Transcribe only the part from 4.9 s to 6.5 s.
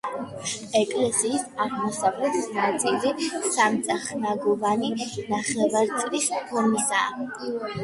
ნახევარწრის